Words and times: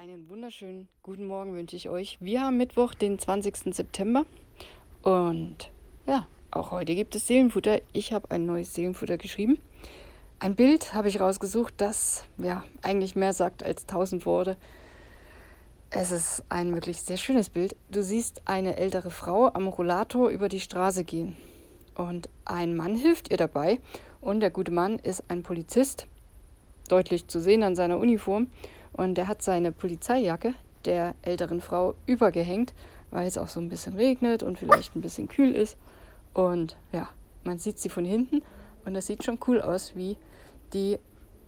Einen 0.00 0.28
wunderschönen 0.28 0.86
guten 1.02 1.26
Morgen 1.26 1.54
wünsche 1.54 1.74
ich 1.74 1.88
euch. 1.88 2.18
Wir 2.20 2.42
haben 2.42 2.56
Mittwoch, 2.56 2.94
den 2.94 3.18
20. 3.18 3.74
September. 3.74 4.26
Und 5.02 5.72
ja, 6.06 6.28
auch 6.52 6.70
heute 6.70 6.94
gibt 6.94 7.16
es 7.16 7.26
Seelenfutter. 7.26 7.80
Ich 7.92 8.12
habe 8.12 8.30
ein 8.30 8.46
neues 8.46 8.74
Seelenfutter 8.74 9.18
geschrieben. 9.18 9.58
Ein 10.38 10.54
Bild 10.54 10.94
habe 10.94 11.08
ich 11.08 11.18
rausgesucht, 11.18 11.74
das 11.78 12.22
ja 12.36 12.62
eigentlich 12.80 13.16
mehr 13.16 13.32
sagt 13.32 13.64
als 13.64 13.86
tausend 13.86 14.24
Worte. 14.24 14.56
Es 15.90 16.12
ist 16.12 16.44
ein 16.48 16.72
wirklich 16.74 17.02
sehr 17.02 17.16
schönes 17.16 17.50
Bild. 17.50 17.74
Du 17.90 18.04
siehst 18.04 18.42
eine 18.44 18.76
ältere 18.76 19.10
Frau 19.10 19.52
am 19.52 19.66
Rollator 19.66 20.28
über 20.28 20.48
die 20.48 20.60
Straße 20.60 21.02
gehen. 21.02 21.36
Und 21.96 22.28
ein 22.44 22.76
Mann 22.76 22.94
hilft 22.94 23.32
ihr 23.32 23.36
dabei. 23.36 23.80
Und 24.20 24.38
der 24.38 24.50
gute 24.50 24.70
Mann 24.70 25.00
ist 25.00 25.24
ein 25.26 25.42
Polizist, 25.42 26.06
deutlich 26.88 27.26
zu 27.26 27.40
sehen 27.40 27.64
an 27.64 27.74
seiner 27.74 27.98
Uniform. 27.98 28.46
Und 28.98 29.16
er 29.16 29.28
hat 29.28 29.42
seine 29.42 29.70
Polizeijacke 29.70 30.54
der 30.84 31.14
älteren 31.22 31.60
Frau 31.60 31.94
übergehängt, 32.06 32.74
weil 33.12 33.28
es 33.28 33.38
auch 33.38 33.46
so 33.46 33.60
ein 33.60 33.68
bisschen 33.68 33.94
regnet 33.94 34.42
und 34.42 34.58
vielleicht 34.58 34.96
ein 34.96 35.02
bisschen 35.02 35.28
kühl 35.28 35.54
ist. 35.54 35.76
Und 36.34 36.76
ja, 36.90 37.08
man 37.44 37.60
sieht 37.60 37.78
sie 37.78 37.90
von 37.90 38.04
hinten 38.04 38.42
und 38.84 38.94
das 38.94 39.06
sieht 39.06 39.22
schon 39.22 39.38
cool 39.46 39.62
aus, 39.62 39.94
wie 39.94 40.16
die, 40.72 40.98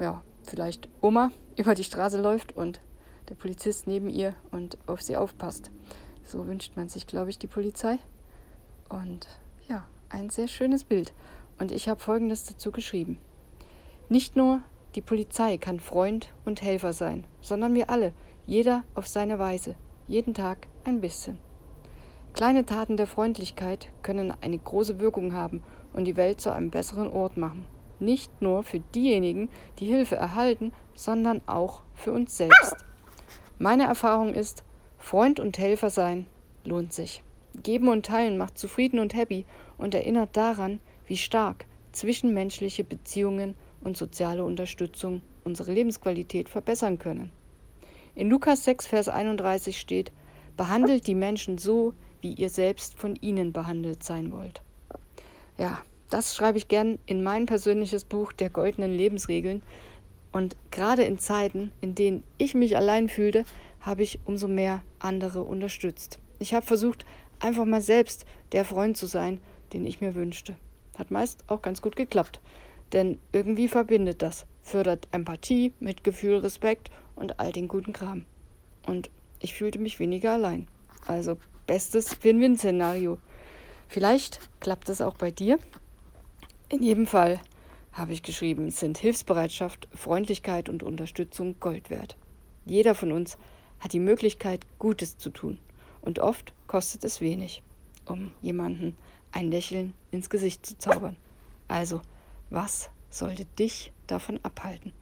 ja, 0.00 0.22
vielleicht 0.42 0.88
Oma 1.00 1.30
über 1.56 1.76
die 1.76 1.84
Straße 1.84 2.20
läuft 2.20 2.56
und 2.56 2.80
der 3.28 3.36
Polizist 3.36 3.86
neben 3.86 4.10
ihr 4.10 4.34
und 4.50 4.76
auf 4.88 5.00
sie 5.00 5.16
aufpasst. 5.16 5.70
So 6.24 6.48
wünscht 6.48 6.76
man 6.76 6.88
sich, 6.88 7.06
glaube 7.06 7.30
ich, 7.30 7.38
die 7.38 7.46
Polizei. 7.46 8.00
Und 8.88 9.28
ja, 9.68 9.86
ein 10.08 10.30
sehr 10.30 10.48
schönes 10.48 10.82
Bild. 10.82 11.12
Und 11.60 11.70
ich 11.70 11.88
habe 11.88 12.00
Folgendes 12.00 12.42
dazu 12.42 12.72
geschrieben. 12.72 13.18
Nicht 14.08 14.34
nur 14.34 14.62
die 14.96 15.02
Polizei 15.02 15.58
kann 15.58 15.78
Freund 15.78 16.32
und 16.46 16.62
Helfer 16.62 16.94
sein, 16.94 17.24
sondern 17.42 17.74
wir 17.74 17.90
alle, 17.90 18.14
jeder 18.46 18.82
auf 18.94 19.06
seine 19.06 19.38
Weise, 19.38 19.76
jeden 20.08 20.32
Tag 20.32 20.66
ein 20.84 21.02
bisschen. 21.02 21.38
Kleine 22.32 22.64
Taten 22.64 22.96
der 22.96 23.06
Freundlichkeit 23.06 23.90
können 24.02 24.32
eine 24.40 24.58
große 24.58 24.98
Wirkung 24.98 25.34
haben 25.34 25.62
und 25.92 26.06
die 26.06 26.16
Welt 26.16 26.40
zu 26.40 26.50
einem 26.50 26.70
besseren 26.70 27.08
Ort 27.08 27.36
machen. 27.36 27.66
Nicht 27.98 28.40
nur 28.40 28.62
für 28.62 28.80
diejenigen, 28.80 29.50
die 29.78 29.86
Hilfe 29.86 30.16
erhalten, 30.16 30.72
sondern 30.94 31.42
auch 31.46 31.82
für 31.94 32.12
uns 32.12 32.34
selbst. 32.36 32.76
Meine 33.58 33.84
Erfahrung 33.84 34.32
ist, 34.32 34.64
Freund 34.98 35.40
und 35.40 35.58
Helfer 35.58 35.90
sein 35.90 36.26
lohnt 36.64 36.94
sich. 36.94 37.22
Geben 37.62 37.88
und 37.88 38.06
teilen 38.06 38.38
macht 38.38 38.58
zufrieden 38.58 38.98
und 38.98 39.14
happy 39.14 39.44
und 39.76 39.94
erinnert 39.94 40.36
daran, 40.38 40.80
wie 41.06 41.18
stark 41.18 41.66
zwischenmenschliche 41.92 42.84
Beziehungen 42.84 43.56
und 43.86 43.96
soziale 43.96 44.44
Unterstützung 44.44 45.22
unsere 45.44 45.72
Lebensqualität 45.72 46.48
verbessern 46.48 46.98
können. 46.98 47.30
In 48.16 48.28
Lukas 48.28 48.64
6, 48.64 48.88
Vers 48.88 49.08
31 49.08 49.78
steht, 49.78 50.10
behandelt 50.56 51.06
die 51.06 51.14
Menschen 51.14 51.56
so, 51.56 51.94
wie 52.20 52.32
ihr 52.32 52.50
selbst 52.50 52.98
von 52.98 53.14
ihnen 53.16 53.52
behandelt 53.52 54.02
sein 54.02 54.32
wollt. 54.32 54.60
Ja, 55.56 55.78
das 56.10 56.34
schreibe 56.34 56.58
ich 56.58 56.66
gern 56.66 56.98
in 57.06 57.22
mein 57.22 57.46
persönliches 57.46 58.04
Buch 58.04 58.32
der 58.32 58.50
goldenen 58.50 58.92
Lebensregeln. 58.92 59.62
Und 60.32 60.56
gerade 60.70 61.04
in 61.04 61.18
Zeiten, 61.18 61.70
in 61.80 61.94
denen 61.94 62.24
ich 62.38 62.54
mich 62.54 62.76
allein 62.76 63.08
fühlte, 63.08 63.44
habe 63.80 64.02
ich 64.02 64.18
umso 64.24 64.48
mehr 64.48 64.82
andere 64.98 65.42
unterstützt. 65.42 66.18
Ich 66.40 66.54
habe 66.54 66.66
versucht, 66.66 67.06
einfach 67.38 67.64
mal 67.64 67.80
selbst 67.80 68.26
der 68.50 68.64
Freund 68.64 68.96
zu 68.96 69.06
sein, 69.06 69.40
den 69.72 69.86
ich 69.86 70.00
mir 70.00 70.16
wünschte. 70.16 70.56
Hat 70.98 71.12
meist 71.12 71.44
auch 71.46 71.62
ganz 71.62 71.80
gut 71.80 71.94
geklappt. 71.94 72.40
Denn 72.92 73.18
irgendwie 73.32 73.68
verbindet 73.68 74.22
das, 74.22 74.46
fördert 74.62 75.08
Empathie, 75.10 75.72
Mitgefühl, 75.80 76.38
Respekt 76.38 76.90
und 77.14 77.40
all 77.40 77.52
den 77.52 77.68
guten 77.68 77.92
Kram. 77.92 78.24
Und 78.86 79.10
ich 79.40 79.54
fühlte 79.54 79.78
mich 79.78 79.98
weniger 79.98 80.32
allein. 80.32 80.68
Also 81.06 81.38
bestes 81.66 82.22
Win-Win-Szenario. 82.22 83.18
Vielleicht 83.88 84.40
klappt 84.60 84.88
es 84.88 85.00
auch 85.00 85.16
bei 85.16 85.30
dir. 85.30 85.58
In 86.68 86.82
jedem 86.82 87.06
Fall 87.06 87.40
habe 87.92 88.12
ich 88.12 88.22
geschrieben, 88.22 88.70
sind 88.70 88.98
Hilfsbereitschaft, 88.98 89.88
Freundlichkeit 89.94 90.68
und 90.68 90.82
Unterstützung 90.82 91.56
Gold 91.60 91.90
wert. 91.90 92.16
Jeder 92.64 92.94
von 92.94 93.12
uns 93.12 93.38
hat 93.80 93.92
die 93.92 94.00
Möglichkeit, 94.00 94.66
Gutes 94.78 95.18
zu 95.18 95.30
tun. 95.30 95.58
Und 96.02 96.18
oft 96.18 96.52
kostet 96.66 97.04
es 97.04 97.20
wenig, 97.20 97.62
um 98.04 98.32
jemanden 98.42 98.96
ein 99.32 99.50
Lächeln 99.50 99.94
ins 100.10 100.30
Gesicht 100.30 100.66
zu 100.66 100.78
zaubern. 100.78 101.16
Also 101.68 102.00
was 102.50 102.90
sollte 103.10 103.44
dich 103.58 103.92
davon 104.06 104.40
abhalten? 104.42 104.92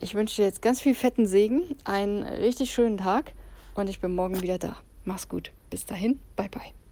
Ich 0.00 0.14
wünsche 0.14 0.36
dir 0.36 0.46
jetzt 0.46 0.62
ganz 0.62 0.80
viel 0.80 0.94
fetten 0.94 1.26
Segen, 1.26 1.76
einen 1.84 2.22
richtig 2.24 2.72
schönen 2.72 2.98
Tag 2.98 3.32
und 3.74 3.88
ich 3.88 4.00
bin 4.00 4.14
morgen 4.14 4.42
wieder 4.42 4.58
da. 4.58 4.76
Mach's 5.04 5.28
gut. 5.28 5.52
Bis 5.70 5.86
dahin, 5.86 6.20
bye 6.36 6.48
bye. 6.48 6.83